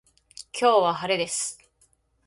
[0.59, 1.59] 今日は晴れです。